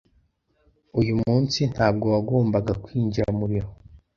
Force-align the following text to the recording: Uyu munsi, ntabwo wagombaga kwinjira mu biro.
Uyu 0.99 1.13
munsi, 1.23 1.59
ntabwo 1.73 2.05
wagombaga 2.13 2.73
kwinjira 2.83 3.29
mu 3.37 3.45
biro. 3.51 3.69